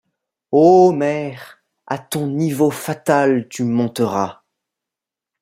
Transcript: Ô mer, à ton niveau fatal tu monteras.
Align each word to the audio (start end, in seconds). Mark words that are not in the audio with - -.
Ô 0.51 0.91
mer, 0.91 1.63
à 1.85 1.99
ton 1.99 2.25
niveau 2.25 2.71
fatal 2.71 3.47
tu 3.49 3.63
monteras. 3.63 4.41